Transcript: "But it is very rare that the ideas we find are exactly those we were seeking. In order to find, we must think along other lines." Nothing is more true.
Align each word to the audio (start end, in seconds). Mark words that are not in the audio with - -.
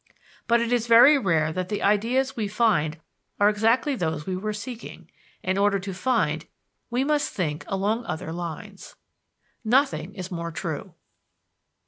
"But 0.47 0.61
it 0.61 0.73
is 0.73 0.87
very 0.87 1.19
rare 1.19 1.53
that 1.53 1.69
the 1.69 1.83
ideas 1.83 2.35
we 2.35 2.47
find 2.47 2.99
are 3.39 3.49
exactly 3.49 3.93
those 3.95 4.25
we 4.25 4.35
were 4.35 4.51
seeking. 4.51 5.11
In 5.43 5.59
order 5.59 5.77
to 5.77 5.93
find, 5.93 6.47
we 6.89 7.03
must 7.03 7.31
think 7.31 7.63
along 7.67 8.05
other 8.05 8.33
lines." 8.33 8.95
Nothing 9.63 10.15
is 10.15 10.31
more 10.31 10.51
true. 10.51 10.95